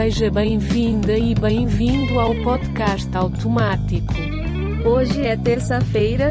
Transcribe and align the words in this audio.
Seja 0.00 0.30
bem-vinda 0.30 1.12
e 1.12 1.34
bem-vindo 1.34 2.18
ao 2.18 2.34
podcast 2.42 3.14
automático. 3.14 4.14
Hoje 4.82 5.20
é 5.26 5.36
terça-feira, 5.36 6.30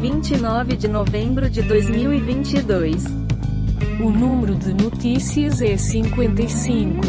29 0.00 0.74
de 0.74 0.88
novembro 0.88 1.50
de 1.50 1.60
2022. 1.60 3.04
O 4.02 4.08
número 4.08 4.54
de 4.54 4.72
notícias 4.72 5.60
é 5.60 5.76
55. 5.76 7.02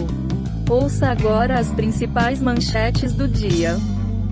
Ouça 0.69 1.07
agora 1.07 1.57
as 1.57 1.71
principais 1.73 2.41
manchetes 2.41 3.13
do 3.13 3.25
dia. 3.25 3.77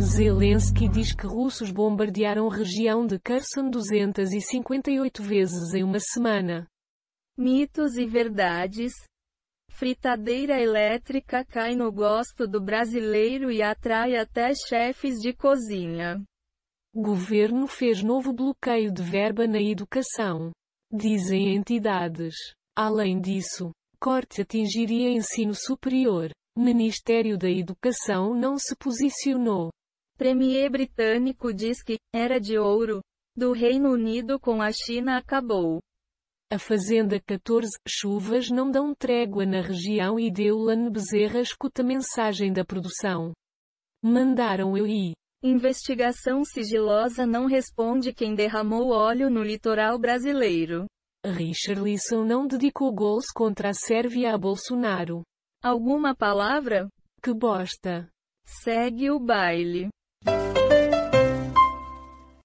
Zelensky 0.01 0.89
diz 0.89 1.15
que 1.15 1.25
russos 1.25 1.71
bombardearam 1.71 2.49
região 2.49 3.07
de 3.07 3.17
Kherson 3.19 3.69
258 3.69 5.23
vezes 5.23 5.73
em 5.73 5.81
uma 5.81 6.01
semana. 6.01 6.67
Mitos 7.37 7.95
e 7.95 8.05
verdades. 8.05 8.91
Fritadeira 9.75 10.61
elétrica 10.61 11.43
cai 11.43 11.75
no 11.75 11.91
gosto 11.91 12.47
do 12.47 12.61
brasileiro 12.61 13.51
e 13.51 13.63
atrai 13.63 14.15
até 14.15 14.53
chefes 14.53 15.19
de 15.19 15.33
cozinha. 15.33 16.23
Governo 16.95 17.65
fez 17.65 18.03
novo 18.03 18.31
bloqueio 18.31 18.91
de 18.91 19.01
verba 19.01 19.47
na 19.47 19.59
educação. 19.59 20.51
Dizem 20.91 21.55
entidades. 21.55 22.35
Além 22.77 23.19
disso, 23.19 23.71
corte 23.99 24.43
atingiria 24.43 25.09
ensino 25.09 25.55
superior. 25.55 26.29
Ministério 26.55 27.35
da 27.35 27.49
Educação 27.49 28.35
não 28.35 28.59
se 28.59 28.75
posicionou. 28.75 29.71
Premier 30.15 30.69
britânico 30.69 31.51
diz 31.51 31.81
que 31.81 31.97
era 32.13 32.39
de 32.39 32.59
ouro 32.59 33.01
do 33.35 33.51
Reino 33.51 33.89
Unido 33.91 34.39
com 34.39 34.61
a 34.61 34.71
China 34.71 35.17
acabou. 35.17 35.81
A 36.53 36.59
Fazenda 36.59 37.19
14 37.19 37.67
Chuvas 37.87 38.51
não 38.51 38.69
dão 38.69 38.93
trégua 38.93 39.43
na 39.43 39.59
região 39.59 40.19
e 40.19 40.29
Deulan 40.29 40.91
Bezerra 40.91 41.39
escuta 41.39 41.81
mensagem 41.81 42.53
da 42.53 42.63
produção. 42.63 43.33
Mandaram 44.03 44.77
eu 44.77 44.85
ir. 44.85 45.13
Investigação 45.41 46.45
sigilosa 46.45 47.25
não 47.25 47.47
responde 47.47 48.13
quem 48.13 48.35
derramou 48.35 48.91
óleo 48.91 49.31
no 49.31 49.41
litoral 49.41 49.97
brasileiro. 49.97 50.85
Richarlison 51.25 52.23
não 52.23 52.45
dedicou 52.45 52.93
gols 52.93 53.31
contra 53.33 53.69
a 53.69 53.73
Sérvia 53.73 54.35
a 54.35 54.37
Bolsonaro. 54.37 55.23
Alguma 55.59 56.15
palavra? 56.15 56.87
Que 57.23 57.33
bosta. 57.33 58.07
Segue 58.45 59.09
o 59.09 59.19
baile. 59.19 59.89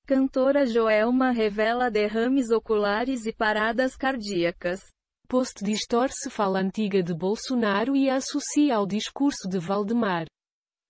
Cantora 0.08 0.64
Joelma 0.64 1.32
revela 1.32 1.90
derrames 1.90 2.48
oculares 2.50 3.26
e 3.26 3.32
paradas 3.34 3.94
cardíacas. 3.94 4.80
Post 5.28 5.62
distorce 5.62 6.30
fala 6.30 6.60
antiga 6.60 7.02
de 7.02 7.12
Bolsonaro 7.12 7.94
e 7.94 8.08
associa 8.08 8.76
ao 8.76 8.86
discurso 8.86 9.46
de 9.46 9.58
Valdemar. 9.58 10.24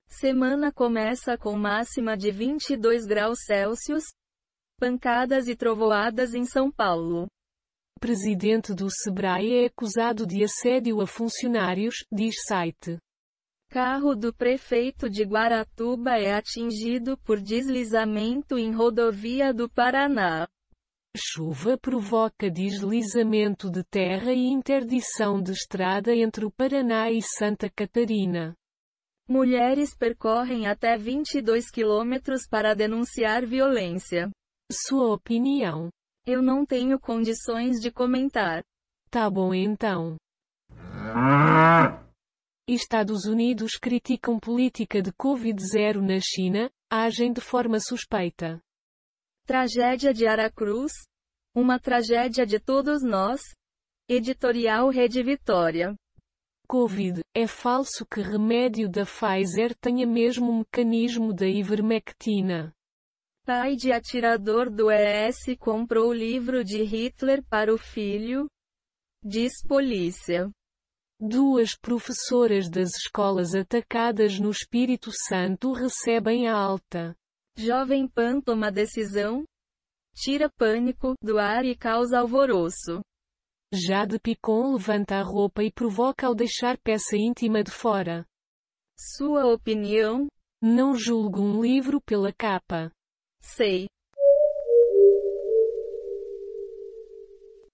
Semana 0.06 0.70
começa 0.70 1.36
com 1.36 1.58
máxima 1.58 2.16
de 2.16 2.30
22 2.30 3.06
graus 3.06 3.41
Celsius. 3.44 4.05
Pancadas 4.78 5.48
e 5.48 5.56
trovoadas 5.56 6.32
em 6.32 6.44
São 6.44 6.70
Paulo. 6.70 7.27
Presidente 7.98 8.72
do 8.72 8.86
Sebrae 8.88 9.64
é 9.64 9.66
acusado 9.66 10.25
de 10.25 10.44
assédio 10.44 11.00
a 11.00 11.08
funcionários, 11.08 12.05
diz 12.12 12.36
site. 12.47 12.98
Carro 13.70 14.14
do 14.14 14.33
prefeito 14.33 15.11
de 15.11 15.24
Guaratuba 15.24 16.16
é 16.19 16.33
atingido 16.33 17.19
por 17.19 17.38
deslizamento 17.38 18.58
em 18.58 18.72
rodovia 18.72 19.52
do 19.52 19.69
Paraná. 19.69 20.48
Chuva 21.14 21.77
provoca 21.77 22.50
deslizamento 22.50 23.70
de 23.70 23.84
terra 23.84 24.33
e 24.33 24.47
interdição 24.47 25.42
de 25.42 25.52
estrada 25.52 26.14
entre 26.14 26.47
o 26.47 26.50
Paraná 26.50 27.10
e 27.10 27.20
Santa 27.20 27.69
Catarina. 27.69 28.55
Mulheres 29.28 29.94
percorrem 29.94 30.66
até 30.66 30.97
22 30.97 31.70
quilômetros 31.70 32.48
para 32.48 32.75
denunciar 32.75 33.44
violência. 33.44 34.30
Sua 34.72 35.12
opinião. 35.12 35.91
Eu 36.26 36.41
não 36.41 36.65
tenho 36.65 36.98
condições 36.98 37.78
de 37.81 37.91
comentar. 37.91 38.62
Tá 39.10 39.28
bom 39.28 39.53
então. 39.53 40.16
Estados 42.68 43.24
Unidos 43.24 43.78
criticam 43.80 44.38
política 44.38 45.00
de 45.00 45.10
Covid-0 45.10 46.02
na 46.02 46.20
China, 46.20 46.70
agem 46.90 47.32
de 47.32 47.40
forma 47.40 47.80
suspeita. 47.80 48.60
Tragédia 49.46 50.12
de 50.12 50.26
Aracruz? 50.26 50.92
Uma 51.54 51.80
tragédia 51.80 52.44
de 52.44 52.60
todos 52.60 53.02
nós? 53.02 53.40
Editorial 54.06 54.90
Rede 54.90 55.22
Vitória. 55.22 55.94
Covid, 56.66 57.22
é 57.34 57.46
falso 57.46 58.04
que 58.04 58.20
remédio 58.20 58.86
da 58.86 59.06
Pfizer 59.06 59.74
tenha 59.80 60.06
mesmo 60.06 60.58
mecanismo 60.58 61.32
da 61.32 61.46
ivermectina. 61.46 62.74
Pai 63.46 63.76
de 63.76 63.92
atirador 63.92 64.68
do 64.68 64.90
ES 64.90 65.56
comprou 65.58 66.10
o 66.10 66.12
livro 66.12 66.62
de 66.62 66.82
Hitler 66.82 67.42
para 67.48 67.72
o 67.72 67.78
filho? 67.78 68.46
Diz 69.24 69.62
polícia. 69.66 70.50
Duas 71.20 71.74
professoras 71.74 72.70
das 72.70 72.90
escolas 72.90 73.52
atacadas 73.52 74.38
no 74.38 74.50
Espírito 74.50 75.10
Santo 75.28 75.72
recebem 75.72 76.46
a 76.46 76.54
alta. 76.54 77.12
Jovem 77.56 78.06
Pan 78.06 78.40
toma 78.40 78.70
decisão? 78.70 79.44
Tira 80.14 80.48
pânico 80.48 81.14
do 81.20 81.36
ar 81.36 81.64
e 81.64 81.76
causa 81.76 82.20
alvoroço. 82.20 83.02
Jade 83.74 84.20
Picon 84.20 84.74
levanta 84.74 85.16
a 85.16 85.22
roupa 85.22 85.64
e 85.64 85.72
provoca 85.72 86.24
ao 86.24 86.36
deixar 86.36 86.78
peça 86.78 87.16
íntima 87.16 87.64
de 87.64 87.72
fora. 87.72 88.24
Sua 88.96 89.44
opinião? 89.52 90.28
Não 90.62 90.94
julgo 90.94 91.42
um 91.42 91.60
livro 91.60 92.00
pela 92.00 92.32
capa. 92.32 92.92
Sei. 93.40 93.88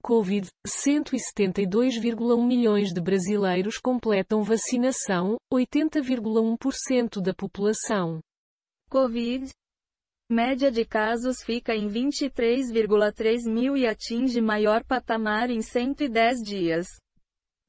Covid, 0.05 0.47
172,1 0.69 2.47
milhões 2.47 2.93
de 2.93 3.01
brasileiros 3.01 3.79
completam 3.79 4.43
vacinação, 4.43 5.39
80,1% 5.51 7.23
da 7.23 7.33
população. 7.33 8.21
Covid. 8.91 9.49
Média 10.31 10.71
de 10.71 10.85
casos 10.85 11.43
fica 11.43 11.75
em 11.75 11.89
23,3 11.89 13.51
mil 13.51 13.79
e 13.79 13.87
atinge 13.87 14.43
maior 14.43 14.85
patamar 14.85 15.49
em 15.49 15.63
110 15.63 16.43
dias. 16.45 16.87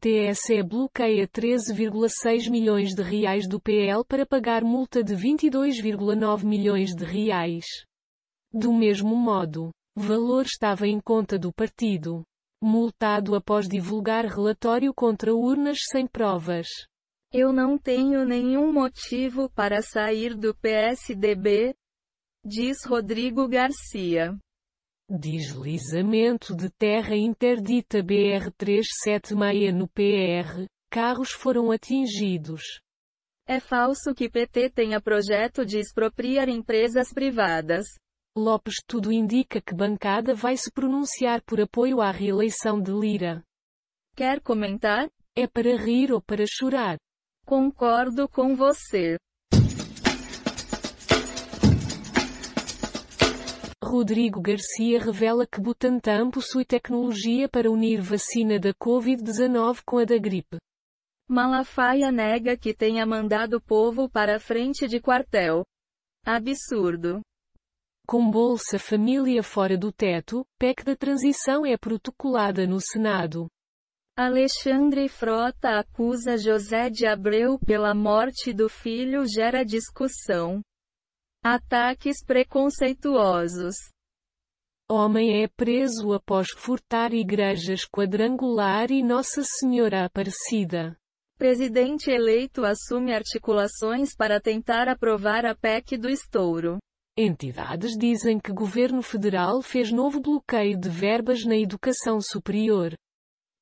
TSE 0.01 0.61
bloqueia 0.61 1.29
13,6 1.29 2.51
milhões 2.51 2.93
de 2.93 3.01
reais 3.01 3.47
do 3.47 3.61
PL 3.61 4.03
para 4.05 4.25
pagar 4.25 4.61
multa 4.61 5.01
de 5.01 5.15
22,9 5.15 6.43
milhões 6.43 6.93
de 6.93 7.05
reais. 7.05 7.63
Do 8.51 8.73
mesmo 8.73 9.15
modo, 9.15 9.71
Valor 9.95 10.45
estava 10.45 10.87
em 10.87 10.99
conta 10.99 11.39
do 11.39 11.53
partido. 11.53 12.23
Multado 12.61 13.35
após 13.35 13.67
divulgar 13.67 14.25
relatório 14.25 14.93
contra 14.93 15.33
urnas 15.33 15.77
sem 15.91 16.05
provas. 16.05 16.67
Eu 17.31 17.53
não 17.53 17.77
tenho 17.77 18.25
nenhum 18.25 18.71
motivo 18.71 19.49
para 19.49 19.81
sair 19.81 20.35
do 20.35 20.55
PSDB, 20.55 21.73
diz 22.43 22.77
Rodrigo 22.85 23.47
Garcia. 23.47 24.37
Deslizamento 25.09 26.55
de 26.55 26.69
terra 26.69 27.15
interdita 27.15 28.03
BR-376 28.03 29.71
no 29.71 29.87
PR, 29.87 30.65
carros 30.89 31.31
foram 31.31 31.71
atingidos. 31.71 32.63
É 33.47 33.59
falso 33.59 34.15
que 34.15 34.29
PT 34.29 34.71
tenha 34.71 34.99
projeto 34.99 35.65
de 35.65 35.77
expropriar 35.77 36.49
empresas 36.49 37.13
privadas. 37.13 37.85
Lopes 38.37 38.83
tudo 38.85 39.13
indica 39.13 39.61
que 39.61 39.73
bancada 39.73 40.35
vai 40.35 40.57
se 40.57 40.69
pronunciar 40.69 41.41
por 41.43 41.61
apoio 41.61 42.01
à 42.01 42.11
reeleição 42.11 42.81
de 42.81 42.91
Lira. 42.91 43.41
Quer 44.13 44.41
comentar? 44.41 45.09
É 45.33 45.47
para 45.47 45.77
rir 45.77 46.11
ou 46.11 46.21
para 46.21 46.43
chorar? 46.45 46.97
Concordo 47.45 48.27
com 48.27 48.53
você. 48.53 49.17
Rodrigo 53.81 54.41
Garcia 54.41 54.99
revela 54.99 55.47
que 55.47 55.61
Butantan 55.61 56.29
possui 56.29 56.65
tecnologia 56.65 57.47
para 57.47 57.71
unir 57.71 58.01
vacina 58.01 58.59
da 58.59 58.73
Covid-19 58.73 59.79
com 59.85 59.99
a 59.99 60.03
da 60.03 60.17
gripe. 60.17 60.57
Malafaia 61.29 62.11
nega 62.11 62.57
que 62.57 62.73
tenha 62.73 63.05
mandado 63.05 63.61
povo 63.61 64.09
para 64.09 64.35
a 64.35 64.39
frente 64.41 64.89
de 64.89 64.99
quartel. 64.99 65.63
Absurdo. 66.25 67.21
Com 68.07 68.29
Bolsa 68.29 68.77
Família 68.77 69.41
fora 69.41 69.75
do 69.75 69.91
teto, 69.91 70.45
PEC 70.59 70.83
da 70.83 70.95
transição 70.95 71.65
é 71.65 71.75
protocolada 71.75 72.67
no 72.67 72.79
Senado. 72.79 73.49
Alexandre 74.15 75.09
Frota 75.09 75.79
acusa 75.79 76.37
José 76.37 76.91
de 76.91 77.07
Abreu 77.07 77.57
pela 77.57 77.95
morte 77.95 78.53
do 78.53 78.69
filho 78.69 79.25
gera 79.27 79.65
discussão. 79.65 80.61
Ataques 81.43 82.23
preconceituosos. 82.23 83.75
Homem 84.87 85.41
é 85.43 85.47
preso 85.47 86.13
após 86.13 86.49
furtar 86.51 87.11
igrejas 87.11 87.87
quadrangular 87.87 88.91
e 88.91 89.01
Nossa 89.01 89.41
Senhora 89.43 90.05
Aparecida. 90.05 90.95
Presidente 91.39 92.11
eleito 92.11 92.63
assume 92.63 93.15
articulações 93.15 94.15
para 94.15 94.39
tentar 94.39 94.87
aprovar 94.87 95.43
a 95.43 95.55
PEC 95.55 95.97
do 95.97 96.07
estouro. 96.07 96.77
Entidades 97.17 97.97
dizem 97.97 98.37
que 98.37 98.51
governo 98.51 99.01
federal 99.01 99.61
fez 99.61 99.89
novo 99.89 100.19
bloqueio 100.19 100.77
de 100.77 100.89
verbas 100.89 101.45
na 101.45 101.55
educação 101.55 102.19
superior. 102.19 102.93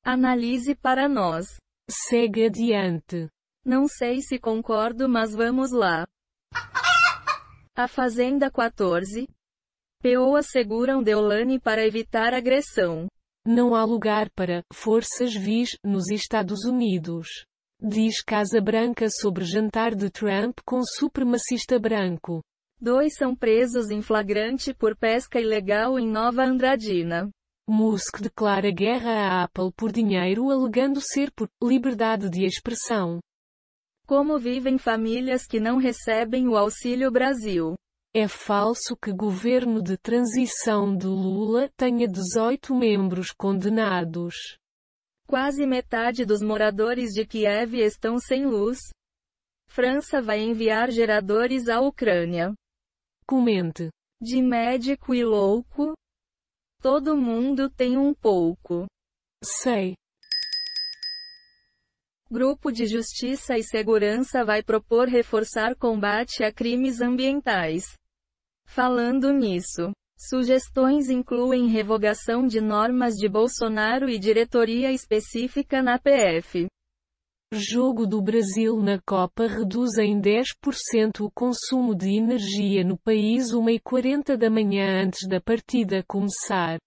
Analise 0.04 0.74
para 0.74 1.08
nós. 1.08 1.46
Segue 1.88 2.46
adiante. 2.46 3.28
Não 3.64 3.86
sei 3.86 4.20
se 4.22 4.40
concordo, 4.40 5.08
mas 5.08 5.32
vamos 5.36 5.70
lá. 5.70 6.04
A 7.76 7.86
Fazenda 7.86 8.50
14. 8.50 9.28
PO 10.02 10.34
asseguram 10.34 11.00
Deolane 11.00 11.60
para 11.60 11.86
evitar 11.86 12.34
agressão. 12.34 13.06
Não 13.46 13.72
há 13.76 13.84
lugar 13.84 14.30
para 14.30 14.64
forças 14.72 15.32
vis 15.32 15.78
nos 15.84 16.10
Estados 16.10 16.64
Unidos. 16.64 17.28
Diz 17.80 18.20
Casa 18.20 18.60
Branca 18.60 19.06
sobre 19.08 19.44
jantar 19.44 19.94
de 19.94 20.10
Trump 20.10 20.58
com 20.64 20.82
supremacista 20.82 21.78
branco. 21.78 22.42
Dois 22.84 23.14
são 23.14 23.34
presos 23.34 23.90
em 23.90 24.02
flagrante 24.02 24.74
por 24.74 24.94
pesca 24.94 25.40
ilegal 25.40 25.98
em 25.98 26.06
Nova 26.06 26.44
Andradina. 26.44 27.30
Musk 27.66 28.20
declara 28.20 28.70
guerra 28.70 29.10
à 29.10 29.44
Apple 29.44 29.72
por 29.74 29.90
dinheiro 29.90 30.50
alegando 30.50 31.00
ser 31.00 31.32
por 31.32 31.48
liberdade 31.62 32.28
de 32.28 32.44
expressão. 32.44 33.20
Como 34.06 34.38
vivem 34.38 34.76
famílias 34.76 35.46
que 35.46 35.58
não 35.58 35.78
recebem 35.78 36.46
o 36.46 36.58
Auxílio 36.58 37.10
Brasil? 37.10 37.74
É 38.14 38.28
falso 38.28 38.94
que 39.02 39.14
governo 39.14 39.82
de 39.82 39.96
transição 39.96 40.94
de 40.94 41.06
Lula 41.06 41.70
tenha 41.78 42.06
18 42.06 42.74
membros 42.74 43.30
condenados. 43.30 44.34
Quase 45.26 45.66
metade 45.66 46.26
dos 46.26 46.42
moradores 46.42 47.14
de 47.14 47.24
Kiev 47.24 47.76
estão 47.76 48.18
sem 48.18 48.44
luz. 48.44 48.76
França 49.70 50.20
vai 50.20 50.42
enviar 50.42 50.90
geradores 50.90 51.66
à 51.70 51.80
Ucrânia. 51.80 52.54
Comente. 53.26 53.88
De 54.20 54.40
médico 54.42 55.14
e 55.14 55.24
louco, 55.24 55.94
todo 56.80 57.16
mundo 57.16 57.70
tem 57.70 57.96
um 57.96 58.12
pouco. 58.14 58.86
Sei. 59.42 59.94
Grupo 62.30 62.70
de 62.70 62.86
Justiça 62.86 63.56
e 63.56 63.62
Segurança 63.62 64.44
vai 64.44 64.62
propor 64.62 65.08
reforçar 65.08 65.74
combate 65.76 66.42
a 66.42 66.52
crimes 66.52 67.00
ambientais. 67.00 67.94
Falando 68.66 69.32
nisso, 69.32 69.92
sugestões 70.18 71.08
incluem 71.08 71.68
revogação 71.68 72.46
de 72.46 72.60
normas 72.60 73.14
de 73.14 73.28
Bolsonaro 73.28 74.08
e 74.08 74.18
diretoria 74.18 74.90
específica 74.90 75.82
na 75.82 75.98
PF. 75.98 76.66
Jogo 77.52 78.06
do 78.06 78.20
Brasil 78.20 78.82
na 78.82 79.00
Copa 79.00 79.46
reduz 79.46 79.96
em 79.98 80.20
10% 80.20 81.20
o 81.20 81.30
consumo 81.30 81.94
de 81.94 82.16
energia 82.16 82.82
no 82.82 82.98
país 82.98 83.52
1h40 83.52 84.36
da 84.36 84.50
manhã 84.50 85.04
antes 85.04 85.28
da 85.28 85.40
partida 85.40 86.02
começar. 86.08 86.78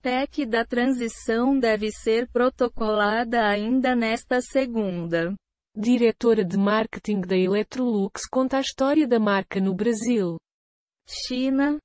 PEC 0.00 0.46
da 0.46 0.64
transição 0.64 1.58
deve 1.58 1.90
ser 1.90 2.26
protocolada 2.28 3.46
ainda 3.46 3.94
nesta 3.94 4.40
segunda. 4.40 5.34
Diretora 5.76 6.44
de 6.44 6.56
marketing 6.56 7.20
da 7.20 7.36
Electrolux 7.36 8.22
conta 8.30 8.56
a 8.56 8.60
história 8.60 9.06
da 9.06 9.18
marca 9.18 9.60
no 9.60 9.74
Brasil. 9.74 10.38
China. 11.06 11.78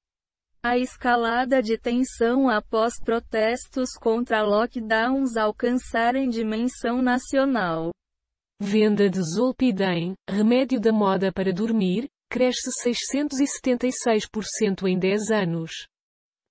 A 0.63 0.77
escalada 0.77 1.61
de 1.61 1.77
tensão 1.77 2.47
após 2.47 2.93
protestos 3.03 3.89
contra 3.99 4.43
lockdowns 4.43 5.35
alcançarem 5.35 6.29
dimensão 6.29 7.01
nacional. 7.01 7.91
Venda 8.59 9.09
de 9.09 9.21
Zolpidem, 9.21 10.13
remédio 10.29 10.79
da 10.79 10.91
moda 10.91 11.31
para 11.31 11.51
dormir, 11.51 12.07
cresce 12.29 12.69
676% 12.83 14.87
em 14.87 14.97
10 14.97 15.31
anos. 15.31 15.71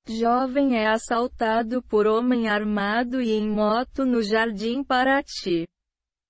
Jovem 0.06 0.76
é 0.76 0.88
assaltado 0.88 1.82
por 1.82 2.06
homem 2.06 2.48
armado 2.48 3.22
e 3.22 3.32
em 3.32 3.48
moto 3.48 4.04
no 4.04 4.22
Jardim 4.22 4.82
Paraty. 4.82 5.66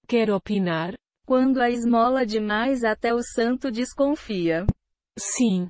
Quer 0.07 0.31
opinar? 0.31 0.95
Quando 1.27 1.61
a 1.61 1.71
esmola 1.71 2.27
demais 2.27 2.85
até 2.85 3.15
o 3.15 3.23
santo 3.23 3.71
desconfia. 3.71 4.67
Sim. 5.19 5.69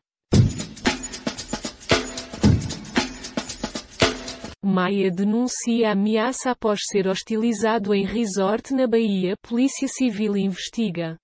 Maia 4.65 5.11
denuncia 5.11 5.91
ameaça 5.91 6.53
após 6.53 6.81
ser 6.89 7.09
hostilizado 7.09 7.93
em 7.93 8.05
resort 8.05 8.73
na 8.73 8.87
Bahia. 8.87 9.37
Polícia 9.43 9.89
Civil 9.89 10.37
investiga. 10.37 11.19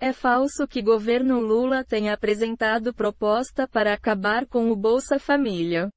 É 0.00 0.12
falso 0.12 0.66
que 0.66 0.82
governo 0.82 1.38
Lula 1.38 1.84
tenha 1.84 2.12
apresentado 2.12 2.92
proposta 2.92 3.68
para 3.68 3.94
acabar 3.94 4.44
com 4.46 4.72
o 4.72 4.76
Bolsa 4.76 5.20
Família. 5.20 5.88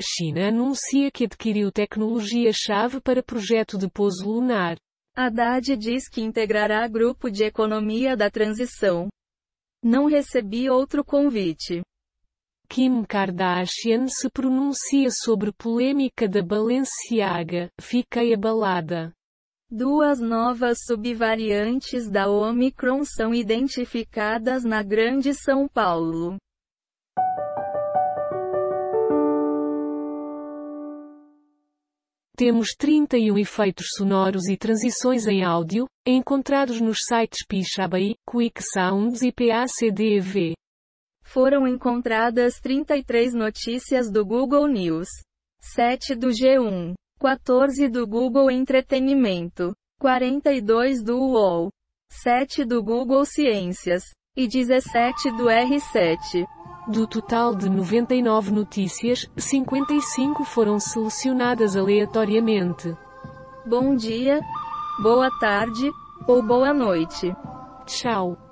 China 0.00 0.48
anuncia 0.48 1.10
que 1.10 1.24
adquiriu 1.24 1.72
tecnologia-chave 1.72 3.00
para 3.00 3.22
projeto 3.22 3.76
de 3.76 3.90
pouso 3.90 4.24
lunar. 4.24 4.76
Haddad 5.16 5.76
diz 5.76 6.08
que 6.08 6.20
integrará 6.20 6.86
grupo 6.86 7.28
de 7.28 7.44
economia 7.44 8.16
da 8.16 8.30
transição. 8.30 9.08
Não 9.82 10.06
recebi 10.06 10.70
outro 10.70 11.04
convite. 11.04 11.82
Kim 12.74 13.04
Kardashian 13.04 14.08
se 14.08 14.28
pronuncia 14.28 15.08
sobre 15.08 15.52
polêmica 15.52 16.28
da 16.28 16.42
Balenciaga. 16.42 17.70
Fiquei 17.80 18.34
abalada. 18.34 19.12
Duas 19.70 20.18
novas 20.18 20.78
subvariantes 20.84 22.10
da 22.10 22.28
Omicron 22.28 23.04
são 23.04 23.32
identificadas 23.32 24.64
na 24.64 24.82
Grande 24.82 25.32
São 25.34 25.68
Paulo. 25.68 26.36
Temos 32.36 32.70
31 32.76 33.38
efeitos 33.38 33.86
sonoros 33.96 34.48
e 34.48 34.56
transições 34.56 35.28
em 35.28 35.44
áudio, 35.44 35.86
encontrados 36.04 36.80
nos 36.80 36.98
sites 37.06 37.46
Pixabay, 37.46 38.16
Quick 38.28 38.60
Sounds 38.64 39.22
e 39.22 39.30
PACDV. 39.30 40.54
Foram 41.34 41.66
encontradas 41.66 42.60
33 42.60 43.34
notícias 43.34 44.08
do 44.08 44.24
Google 44.24 44.68
News, 44.68 45.08
7 45.60 46.14
do 46.14 46.28
G1, 46.28 46.94
14 47.18 47.88
do 47.88 48.06
Google 48.06 48.52
Entretenimento, 48.52 49.74
42 49.98 51.02
do 51.02 51.18
UOL, 51.18 51.70
7 52.08 52.64
do 52.64 52.80
Google 52.80 53.24
Ciências 53.24 54.04
e 54.36 54.46
17 54.46 55.32
do 55.32 55.46
R7. 55.46 56.46
Do 56.86 57.04
total 57.04 57.56
de 57.56 57.68
99 57.68 58.52
notícias, 58.52 59.28
55 59.36 60.44
foram 60.44 60.78
selecionadas 60.78 61.76
aleatoriamente. 61.76 62.96
Bom 63.66 63.96
dia, 63.96 64.40
boa 65.02 65.36
tarde 65.40 65.90
ou 66.28 66.40
boa 66.40 66.72
noite. 66.72 67.34
Tchau. 67.86 68.43